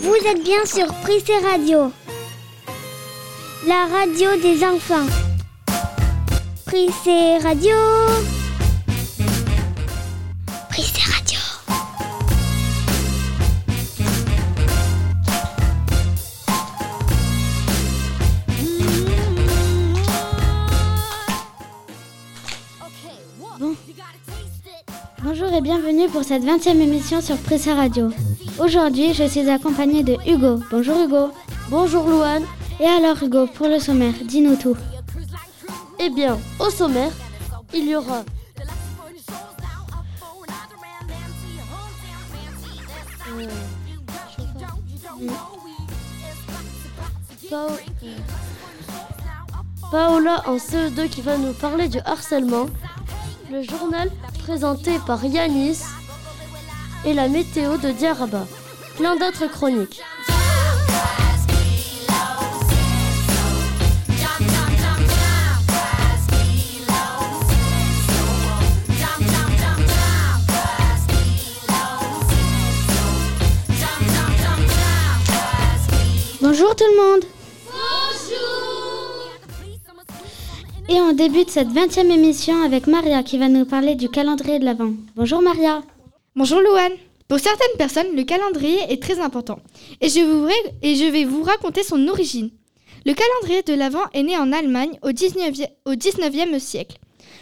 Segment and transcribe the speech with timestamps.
[0.00, 1.90] Vous êtes bien sur Prissé Radio,
[3.66, 5.06] la radio des enfants.
[6.66, 7.74] Prissé Radio.
[10.68, 11.13] Prissé Radio.
[25.56, 28.10] Et bienvenue pour cette 20e émission sur Prissé Radio.
[28.58, 30.60] Aujourd'hui, je suis accompagnée de Hugo.
[30.68, 31.30] Bonjour Hugo.
[31.68, 32.42] Bonjour Louane.
[32.80, 34.76] Et alors Hugo, pour le sommaire, dis-nous tout.
[36.00, 37.12] Eh bien, au sommaire,
[37.72, 38.24] il y aura
[49.92, 52.66] Paola en CE2 qui va nous parler du harcèlement,
[53.52, 54.10] le journal
[54.44, 55.80] présenté par Yanis
[57.06, 58.46] et la météo de Diaraba.
[58.96, 60.02] Plein d'autres chroniques.
[76.42, 77.33] Bonjour tout le monde.
[80.86, 84.66] Et on débute cette 20e émission avec Maria qui va nous parler du calendrier de
[84.66, 84.92] l'Avent.
[85.16, 85.82] Bonjour Maria.
[86.36, 86.92] Bonjour Louane.
[87.26, 89.60] Pour certaines personnes, le calendrier est très important.
[90.02, 90.46] Et je, vous,
[90.82, 92.50] et je vais vous raconter son origine.
[93.06, 96.98] Le calendrier de l'Avent est né en Allemagne au 19e, au 19e siècle.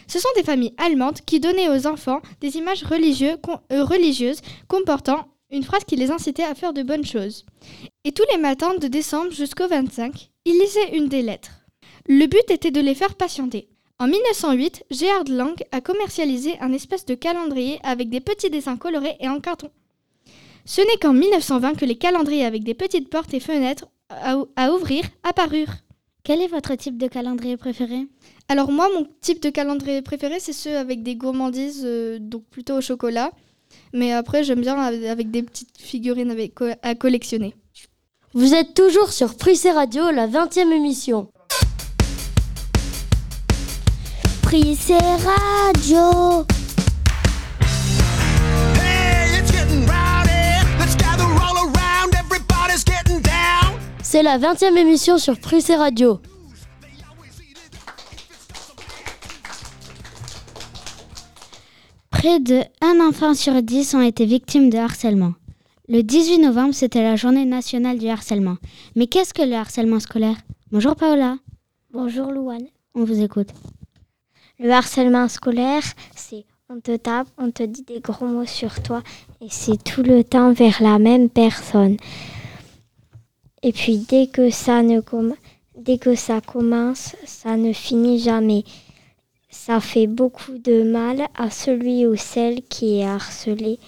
[0.06, 5.64] Ce sont des familles allemandes qui donnaient aux enfants des images euh, religieuses comportant une
[5.64, 7.44] phrase qui les incitait à faire de bonnes choses.
[8.04, 11.61] Et tous les matins de décembre jusqu'au 25, ils lisaient une des lettres.
[12.08, 13.68] Le but était de les faire patienter.
[13.98, 19.16] En 1908, Gerhard Lang a commercialisé un espèce de calendrier avec des petits dessins colorés
[19.20, 19.70] et en carton.
[20.64, 25.04] Ce n'est qu'en 1920 que les calendriers avec des petites portes et fenêtres à, ouvrir
[25.22, 25.74] apparurent.
[26.24, 28.06] Quel est votre type de calendrier préféré?
[28.48, 32.78] Alors moi, mon type de calendrier préféré, c'est ceux avec des gourmandises, euh, donc plutôt
[32.78, 33.32] au chocolat.
[33.92, 36.34] Mais après, j'aime bien avec des petites figurines
[36.82, 37.54] à collectionner.
[38.34, 41.30] Vous êtes toujours sur Prissé Radio, la 20e émission.
[44.52, 46.44] Prissé Radio.
[54.02, 56.20] C'est la 20e émission sur Prissé Radio.
[62.10, 65.32] Près de un enfant sur 10 ont été victimes de harcèlement.
[65.88, 68.58] Le 18 novembre, c'était la journée nationale du harcèlement.
[68.96, 70.36] Mais qu'est-ce que le harcèlement scolaire?
[70.70, 71.38] Bonjour Paola.
[71.90, 72.66] Bonjour Louane.
[72.94, 73.48] On vous écoute.
[74.62, 75.82] Le harcèlement scolaire,
[76.14, 79.02] c'est on te tape, on te dit des gros mots sur toi
[79.40, 81.96] et c'est tout le temps vers la même personne.
[83.64, 85.00] Et puis dès que ça ne
[85.76, 88.62] dès que ça commence, ça ne finit jamais.
[89.50, 93.80] Ça fait beaucoup de mal à celui ou celle qui est harcelé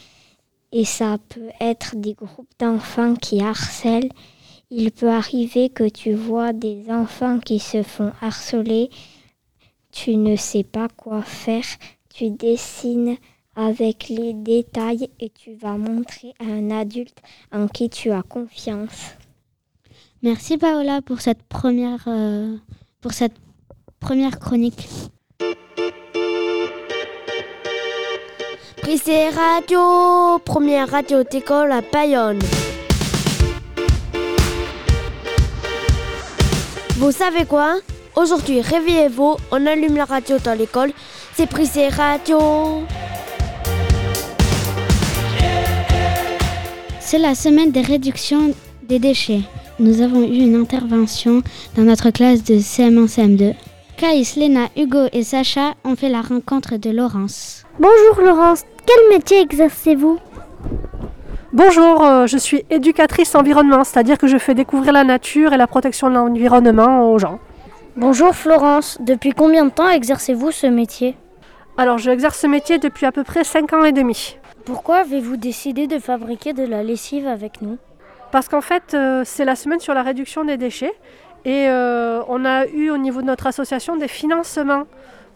[0.72, 4.10] et ça peut être des groupes d'enfants qui harcèlent.
[4.72, 8.90] Il peut arriver que tu vois des enfants qui se font harceler
[9.94, 11.64] tu ne sais pas quoi faire,
[12.12, 13.16] tu dessines
[13.54, 17.16] avec les détails et tu vas montrer à un adulte
[17.52, 19.12] en qui tu as confiance.
[20.22, 22.56] Merci Paola pour cette première, euh,
[23.00, 23.36] pour cette
[24.00, 24.88] première chronique.
[28.82, 32.40] Prissé Radio, première radio d'école à Bayonne.
[36.96, 37.76] Vous savez quoi?
[38.16, 40.92] Aujourd'hui, réveillez-vous, on allume la radio dans l'école.
[41.34, 42.38] C'est Prissé Radio.
[47.00, 48.54] C'est la semaine des réductions
[48.84, 49.40] des déchets.
[49.80, 51.42] Nous avons eu une intervention
[51.76, 53.54] dans notre classe de CM1 CM2.
[53.96, 57.64] Caïs, Léna, Hugo et Sacha ont fait la rencontre de Laurence.
[57.80, 60.20] Bonjour Laurence, quel métier exercez-vous?
[61.52, 65.66] Bonjour, euh, je suis éducatrice environnement, c'est-à-dire que je fais découvrir la nature et la
[65.66, 67.40] protection de l'environnement aux gens.
[67.96, 71.16] Bonjour Florence, depuis combien de temps exercez-vous ce métier
[71.76, 74.36] Alors je exerce ce métier depuis à peu près 5 ans et demi.
[74.64, 77.78] Pourquoi avez-vous décidé de fabriquer de la lessive avec nous
[78.32, 80.92] Parce qu'en fait euh, c'est la semaine sur la réduction des déchets
[81.44, 84.86] et euh, on a eu au niveau de notre association des financements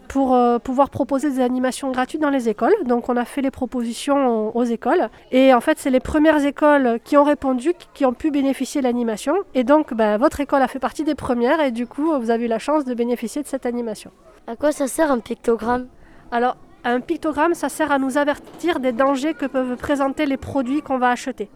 [0.09, 2.73] pour euh, pouvoir proposer des animations gratuites dans les écoles.
[2.83, 5.07] Donc on a fait les propositions aux, écoles.
[5.31, 8.87] Et en fait, c'est les premières écoles qui ont répondu, qui ont pu bénéficier de
[8.87, 9.35] l'animation.
[9.53, 12.45] Et donc, bah, votre école a fait partie des premières et du coup, vous avez
[12.45, 14.11] eu la chance de bénéficier de cette animation.
[14.47, 15.87] À quoi ça sert un pictogramme?
[16.31, 20.81] Alors, Un pictogramme, ça sert à nous avertir des dangers que peuvent présenter les produits
[20.81, 21.49] qu'on va acheter.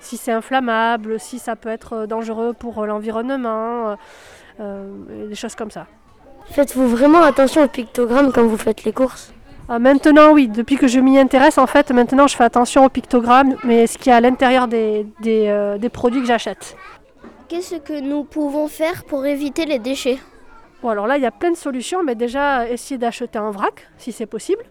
[0.00, 3.96] Si c'est inflammable, si ça peut être dangereux pour l'environnement,
[4.58, 5.86] euh, des choses comme ça.
[6.50, 9.32] Faites-vous vraiment attention aux pictogrammes quand vous faites les courses
[9.68, 10.48] ah, Maintenant, oui.
[10.48, 13.98] Depuis que je m'y intéresse, en fait, maintenant, je fais attention aux pictogrammes, mais ce
[13.98, 16.76] qui est à l'intérieur des, des, euh, des produits que j'achète.
[17.48, 20.18] Qu'est-ce que nous pouvons faire pour éviter les déchets
[20.82, 23.88] Bon, alors là, il y a plein de solutions, mais déjà, essayer d'acheter en vrac,
[23.98, 24.62] si c'est possible.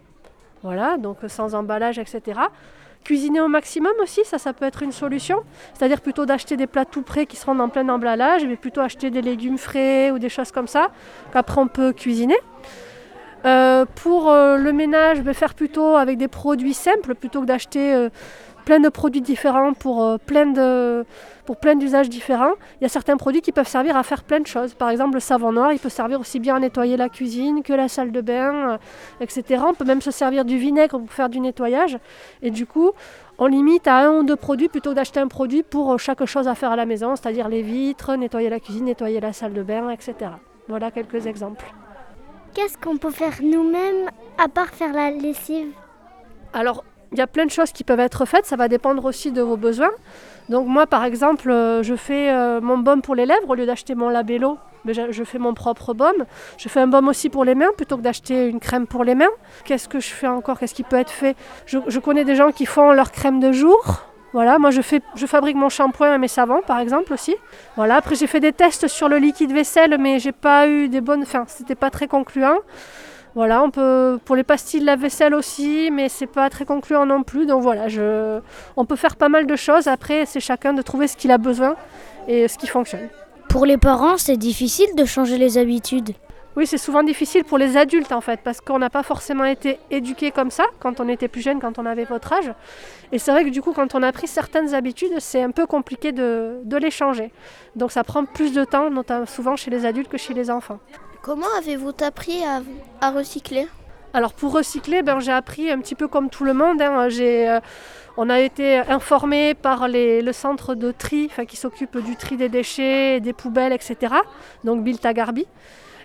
[0.62, 2.40] Voilà, donc sans emballage, etc.
[3.06, 5.44] Cuisiner au maximum aussi, ça, ça peut être une solution.
[5.74, 9.10] C'est-à-dire plutôt d'acheter des plats tout prêts qui seront en plein emballage, mais plutôt acheter
[9.10, 10.90] des légumes frais ou des choses comme ça,
[11.32, 12.34] qu'après on peut cuisiner.
[13.44, 17.94] Euh, pour euh, le ménage, ben, faire plutôt avec des produits simples plutôt que d'acheter
[17.94, 18.08] euh,
[18.66, 21.06] plein de produits différents pour euh, plein de
[21.46, 22.54] pour plein d'usages différents.
[22.80, 24.74] Il y a certains produits qui peuvent servir à faire plein de choses.
[24.74, 27.72] Par exemple, le savon noir, il peut servir aussi bien à nettoyer la cuisine que
[27.72, 28.78] la salle de bain, euh,
[29.20, 29.62] etc.
[29.64, 31.96] On peut même se servir du vinaigre pour faire du nettoyage.
[32.42, 32.90] Et du coup,
[33.38, 36.24] on limite à un ou deux produits plutôt que d'acheter un produit pour euh, chaque
[36.24, 39.52] chose à faire à la maison, c'est-à-dire les vitres, nettoyer la cuisine, nettoyer la salle
[39.52, 40.32] de bain, etc.
[40.68, 41.72] Voilà quelques exemples.
[42.52, 44.10] Qu'est-ce qu'on peut faire nous-mêmes
[44.42, 45.72] à part faire la lessive?
[46.52, 46.82] Alors,
[47.12, 49.42] il y a plein de choses qui peuvent être faites, ça va dépendre aussi de
[49.42, 49.90] vos besoins.
[50.48, 53.66] Donc moi par exemple, euh, je fais euh, mon baume pour les lèvres au lieu
[53.66, 56.24] d'acheter mon labello, mais je, fais mon propre baume.
[56.58, 59.16] Je fais un baume aussi pour les mains plutôt que d'acheter une crème pour les
[59.16, 59.26] mains.
[59.64, 60.58] Qu'est-ce que je fais encore?
[60.58, 61.36] Qu'est-ce qui peut être fait?
[61.66, 64.04] Je, je, connais des gens qui font leur crème de jour.
[64.32, 67.34] Voilà, moi je, fais, je fabrique mon shampoing et mes savons par exemple aussi.
[67.76, 71.00] Voilà, après j'ai fait des tests sur le liquide vaisselle, mais j'ai pas eu des
[71.00, 71.22] bonnes.
[71.22, 72.58] Enfin, c'était pas très concluant.
[73.36, 77.04] Voilà, on peut pour les pastilles de la vaisselle aussi, mais c'est pas très concluant
[77.04, 77.44] non plus.
[77.44, 78.40] Donc voilà, je,
[78.78, 79.88] on peut faire pas mal de choses.
[79.88, 81.76] Après, c'est chacun de trouver ce qu'il a besoin
[82.28, 83.10] et ce qui fonctionne.
[83.50, 86.14] Pour les parents, c'est difficile de changer les habitudes.
[86.56, 89.78] Oui, c'est souvent difficile pour les adultes en fait, parce qu'on n'a pas forcément été
[89.90, 92.50] éduqués comme ça quand on était plus jeune, quand on avait votre âge.
[93.12, 95.66] Et c'est vrai que du coup, quand on a pris certaines habitudes, c'est un peu
[95.66, 97.30] compliqué de, de, les changer.
[97.74, 100.78] Donc ça prend plus de temps, notamment souvent chez les adultes que chez les enfants.
[101.26, 102.62] Comment avez-vous appris à,
[103.00, 103.66] à recycler
[104.14, 106.80] Alors pour recycler, ben, j'ai appris un petit peu comme tout le monde.
[106.80, 107.08] Hein.
[107.18, 107.60] Euh,
[108.16, 112.48] on a été informé par les, le centre de tri qui s'occupe du tri des
[112.48, 114.14] déchets, des poubelles, etc.
[114.62, 115.48] Donc Biltagarbi.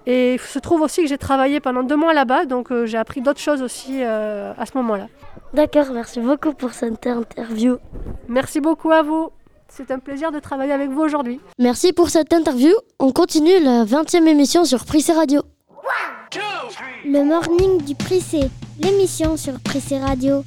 [0.07, 2.97] Et il se trouve aussi que j'ai travaillé pendant deux mois là-bas, donc euh, j'ai
[2.97, 5.06] appris d'autres choses aussi euh, à ce moment-là.
[5.53, 7.77] D'accord, merci beaucoup pour cette interview.
[8.27, 9.29] Merci beaucoup à vous.
[9.73, 11.39] C'est un plaisir de travailler avec vous aujourd'hui.
[11.57, 12.71] Merci pour cette interview.
[13.00, 15.44] On continue la 20e émission sur Prissé Radio.
[17.06, 18.41] Le morning du Prissé,
[18.81, 20.44] l'émission sur Prissé Radio.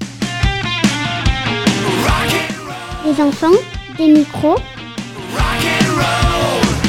[3.06, 3.56] Les enfants,
[3.96, 4.56] des micros,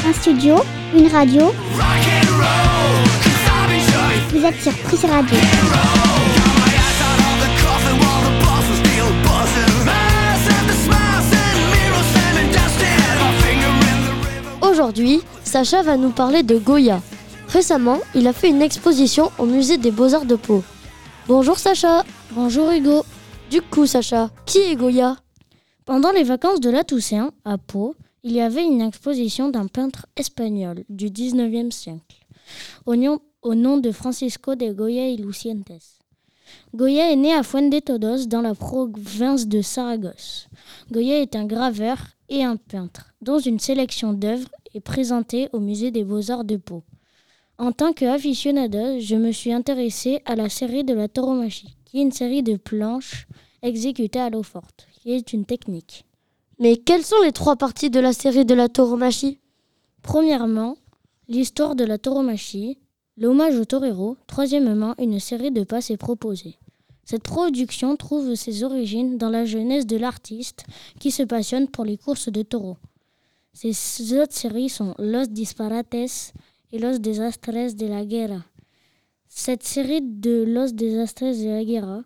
[0.05, 0.57] un studio,
[0.93, 1.53] une radio.
[4.31, 5.37] Vous êtes sur Prissé Radio.
[14.75, 17.01] Aujourd'hui, Sacha va nous parler de Goya.
[17.47, 20.65] Récemment, il a fait une exposition au musée des Beaux-Arts de Pau.
[21.29, 22.03] Bonjour Sacha.
[22.31, 23.05] Bonjour Hugo.
[23.49, 25.15] Du coup, Sacha, qui est Goya?
[25.85, 30.07] Pendant les vacances de la Toussaint, à Pau, il y avait une exposition d'un peintre
[30.17, 32.25] espagnol du 19e siècle,
[32.85, 35.71] au nom, au nom de Francisco de Goya y Lucientes.
[36.73, 40.49] Goya est né à Fuente Todos dans la province de Saragosse.
[40.91, 41.97] Goya est un graveur
[42.29, 46.83] et un peintre, dont une sélection d'œuvres est présentée au musée des Beaux-Arts de Pau.
[47.57, 52.03] En tant qu'aficionado, je me suis intéressée à la série de la tauromachie, qui est
[52.03, 53.27] une série de planches
[53.61, 56.05] exécutées à l'eau forte, qui est une technique.
[56.59, 59.39] Mais quelles sont les trois parties de la série de la tauromachie?
[60.01, 60.77] Premièrement,
[61.27, 62.77] l'histoire de la tauromachie,
[63.17, 66.57] l'hommage au torero, troisièmement, une série de passes est proposée.
[67.05, 70.65] Cette production trouve ses origines dans la jeunesse de l'artiste
[70.99, 72.77] qui se passionne pour les courses de taureaux.
[73.53, 76.33] Ces autres séries sont Los Disparates
[76.73, 78.43] et Los Desastres de la Guerra.
[79.27, 82.01] Cette série de Los Desastres de la Guerra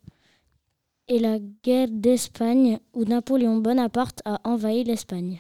[1.08, 5.40] est la guerre d'Espagne où Napoléon Bonaparte a envahi l'Espagne.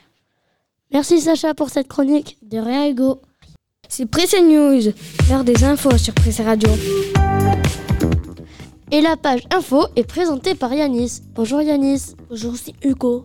[0.92, 2.38] Merci Sacha pour cette chronique.
[2.42, 3.22] De rien Hugo.
[3.88, 4.94] C'est Pressé News,
[5.30, 6.70] l'heure des infos sur Pressé Radio.
[8.91, 11.22] Et la page info est présentée par Yanis.
[11.36, 12.15] Bonjour Yanis.
[12.29, 13.24] Bonjour, c'est Hugo.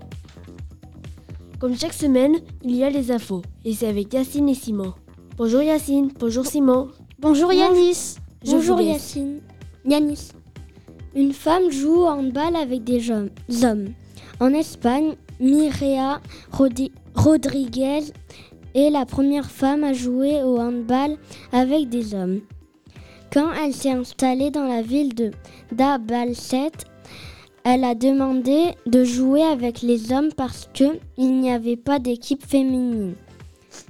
[1.59, 3.43] Comme chaque semaine, il y a les infos.
[3.65, 4.93] Et c'est avec Yacine et Simon.
[5.39, 6.11] Bonjour Yacine.
[6.19, 6.89] Bonjour Simon.
[7.19, 8.17] Bonjour Yanis.
[8.45, 8.83] Je Bonjour vous.
[8.83, 9.41] Yacine.
[9.87, 10.29] Yanis.
[11.15, 13.31] Une femme joue au handball avec des hommes.
[13.63, 13.89] hommes.
[14.41, 16.21] En Espagne, Mireia
[16.53, 18.01] Rodi- Rodriguez
[18.75, 21.17] est la première femme à jouer au handball
[21.53, 22.41] avec des hommes.
[23.35, 25.33] Quand elle s'est installée dans la ville de
[25.73, 26.71] Dabalset,
[27.65, 33.17] elle a demandé de jouer avec les hommes parce qu'il n'y avait pas d'équipe féminine.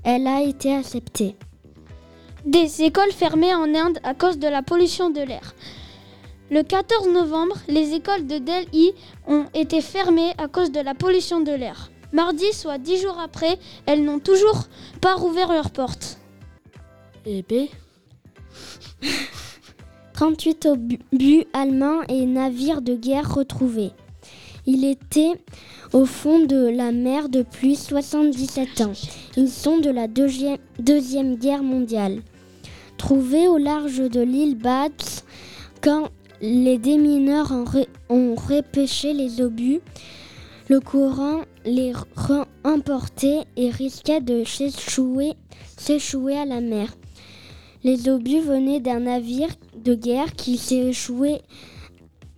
[0.03, 1.37] Elle a été acceptée.
[2.47, 5.55] Des écoles fermées en Inde à cause de la pollution de l'air.
[6.51, 8.95] Le 14 novembre, les écoles de Delhi
[9.29, 11.91] ont été fermées à cause de la pollution de l'air.
[12.15, 14.63] Mardi, soit dix jours après, elles n'ont toujours
[15.03, 16.17] pas rouvert leurs portes.
[17.27, 17.69] Et B
[20.15, 23.91] 38 obus allemands et navires de guerre retrouvés.
[24.65, 25.33] Il était
[25.93, 28.93] au fond de la mer depuis 77 ans.
[29.37, 32.23] Ils sont de la deuxième, guerre mondiale.
[32.97, 34.89] Trouvés au large de l'île Bats,
[35.83, 36.09] quand
[36.41, 37.53] les démineurs
[38.09, 39.81] ont repêché les obus,
[40.69, 41.93] le courant les
[42.63, 45.35] emportait et risquait de s'échouer
[46.39, 46.95] à la mer.
[47.85, 51.43] Les obus venaient d'un navire de guerre qui s'est échoué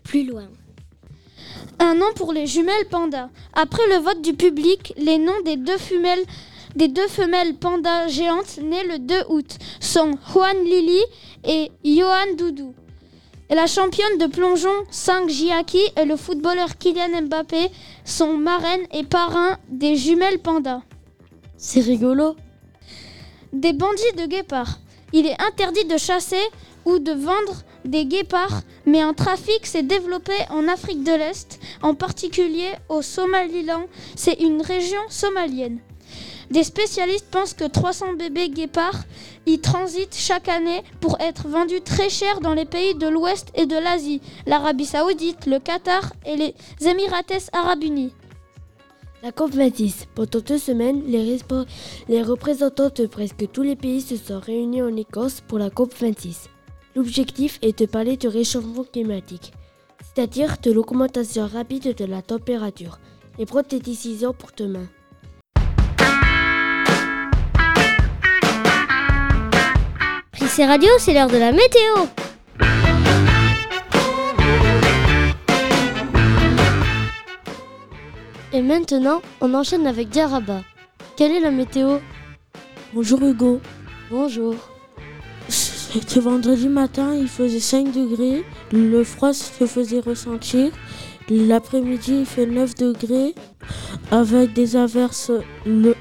[0.03, 0.49] plus loin.
[1.79, 3.29] Un an pour les jumelles pandas.
[3.55, 6.25] Après le vote du public, les noms des deux femelles,
[6.75, 11.01] des deux femelles pandas géantes nées le 2 août sont Juan Lili
[11.45, 12.75] et Johan Doudou.
[13.49, 17.71] Et la championne de plongeon Sang Jiaki et le footballeur Kylian Mbappé
[18.05, 20.83] sont marraines et parrains des jumelles pandas.
[21.57, 22.35] C'est rigolo.
[23.53, 24.81] Des bandits de guépards.
[25.19, 26.45] Il est interdit de chasser
[26.85, 31.95] ou de vendre des guépards, mais un trafic s'est développé en Afrique de l'Est, en
[31.95, 33.87] particulier au Somaliland.
[34.15, 35.79] C'est une région somalienne.
[36.51, 39.05] Des spécialistes pensent que 300 bébés guépards
[39.47, 43.65] y transitent chaque année pour être vendus très cher dans les pays de l'Ouest et
[43.65, 46.55] de l'Asie, l'Arabie saoudite, le Qatar et les
[46.87, 48.13] Émirates arabes unis.
[49.27, 50.07] La COP26.
[50.15, 55.41] Pendant deux semaines, les, représentants de presque tous les pays se sont réunis en Écosse
[55.41, 56.47] pour la COP26.
[56.95, 59.53] L'objectif est de parler du réchauffement climatique,
[59.99, 63.01] c'est-à-dire de l'augmentation rapide de la température,
[63.41, 64.87] et prendre des décisions pour demain.
[70.31, 72.26] Prissé Radio, c'est l'heure de la météo.
[78.57, 80.63] Et maintenant, on enchaîne avec Diaraba.
[81.15, 81.99] Quelle est la météo?
[82.95, 83.61] Bonjour Hugo.
[84.11, 84.55] Bonjour.
[85.51, 88.47] Ce vendredi matin, il faisait 5 degrés.
[88.73, 90.73] Le froid se faisait ressentir.
[91.29, 93.35] L'après-midi, il fait 9 degrés.
[94.11, 95.33] Avec des averses,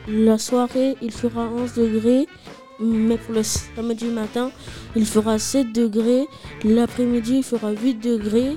[0.07, 2.25] la soirée, il fera 11 degrés.
[2.79, 4.49] Mais pour le samedi matin,
[4.95, 6.25] il fera 7 degrés.
[6.63, 8.55] L'après-midi, il fera 8 degrés.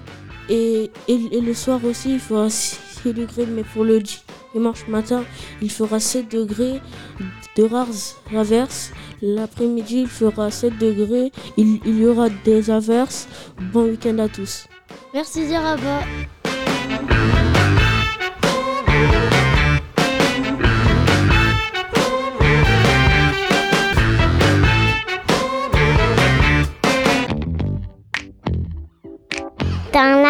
[0.49, 4.00] Et, et, le soir aussi, il fera 6 degrés, mais pour le
[4.55, 5.25] dimanche matin,
[5.62, 6.81] il fera 7 degrés,
[7.57, 8.93] de rares averses.
[9.23, 13.28] L'après-midi, il fera 7 degrés, il, y aura des averses.
[13.73, 14.67] Bon week-end à tous.
[15.14, 16.00] Merci Ziraba.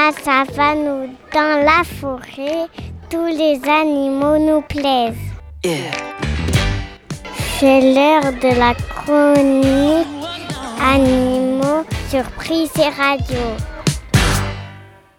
[0.08, 2.66] La savane ou dans la forêt,
[3.10, 5.14] tous les animaux nous plaisent.
[7.58, 10.06] C'est l'heure de la chronique
[10.80, 13.38] Animaux Surprise et Radio.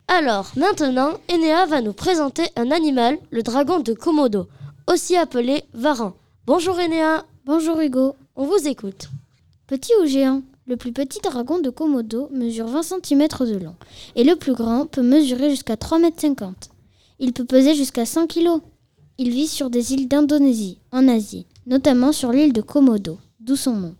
[0.08, 4.48] Alors, maintenant, Enea va nous présenter un animal, le dragon de Komodo,
[4.88, 6.14] aussi appelé varan.
[6.48, 7.26] Bonjour Enea.
[7.46, 8.16] Bonjour Hugo.
[8.36, 9.10] On vous écoute.
[9.68, 10.42] Petit ou géant?
[10.70, 13.76] Le plus petit dragon de Komodo mesure 20 cm de long
[14.16, 16.54] et le plus grand peut mesurer jusqu'à 3,50 m.
[17.18, 18.62] Il peut peser jusqu'à 100 kg.
[19.18, 23.78] Il vit sur des îles d'Indonésie, en Asie, notamment sur l'île de Komodo, d'où son
[23.78, 23.96] nom.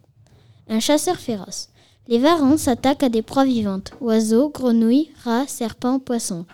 [0.68, 1.70] Un chasseur féroce.
[2.08, 6.46] Les varans s'attaquent à des proies vivantes, oiseaux, grenouilles, rats, serpents, poissons.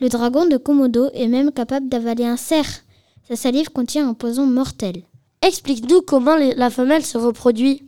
[0.00, 2.80] Le dragon de Komodo est même capable d'avaler un cerf.
[3.28, 5.02] Sa salive contient un poison mortel.
[5.42, 7.82] Explique-nous comment la femelle se reproduit.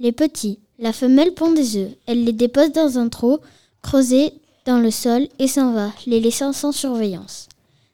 [0.00, 1.90] Les petits, la femelle pond des œufs.
[2.06, 3.38] Elle les dépose dans un trou
[3.82, 4.32] creusé
[4.64, 7.48] dans le sol et s'en va, les laissant sans surveillance.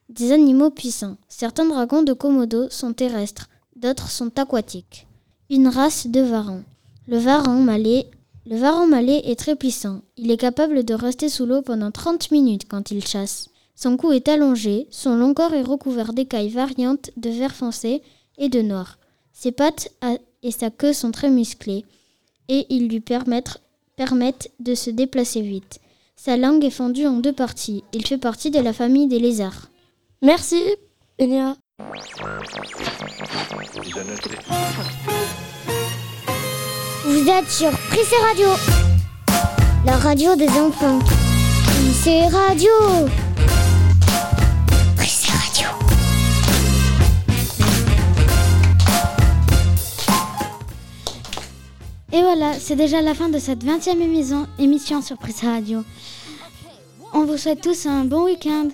[0.08, 1.16] Des animaux puissants.
[1.28, 5.06] Certains dragons de Komodo sont terrestres, d'autres sont aquatiques.
[5.50, 6.62] Une race de varans.
[7.06, 8.06] Le varan malais,
[8.46, 10.00] le varan malais est très puissant.
[10.16, 13.48] Il est capable de rester sous l'eau pendant 30 minutes quand il chasse.
[13.76, 18.02] Son cou est allongé, son long corps est recouvert d'écailles variantes de vert foncé
[18.38, 18.98] et de noir.
[19.32, 19.90] Ses pattes
[20.42, 21.84] et sa queue sont très musclées
[22.48, 23.60] et ils lui permettent,
[23.96, 25.80] permettent de se déplacer vite.
[26.16, 27.84] Sa langue est fendue en deux parties.
[27.92, 29.68] Il fait partie de la famille des lézards.
[30.22, 30.62] Merci,
[31.18, 31.56] Elia.
[37.04, 38.48] Vous êtes sur Prissé Radio.
[39.84, 40.98] la radio des enfants.
[42.02, 42.70] C'est radio.
[52.14, 55.82] Et voilà, c'est déjà la fin de cette 20e émission, émission sur Radio.
[57.12, 58.68] On vous souhaite tous un bon week-end.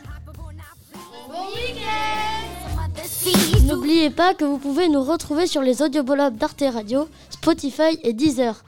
[3.64, 8.62] N'oubliez pas que vous pouvez nous retrouver sur les audioblogs d'Arte Radio, Spotify et Deezer.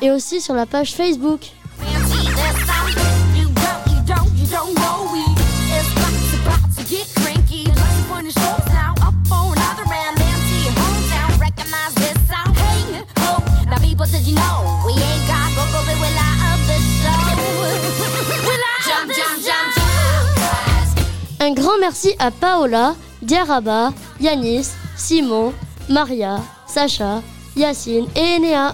[0.00, 1.52] Et aussi sur la page Facebook.
[21.82, 25.52] Merci à Paola, Diaraba, Yanis, Simon,
[25.88, 26.36] Maria,
[26.68, 27.20] Sacha,
[27.56, 28.72] Yacine et Enea.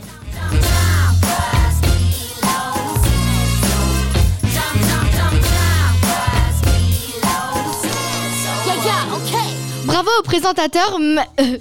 [9.87, 11.59] Bravo aux présentateurs, euh,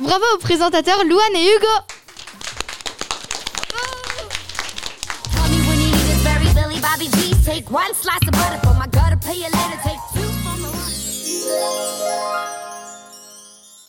[0.00, 1.98] bravo aux présentateurs Louane et Hugo.
[11.68, 11.97] Me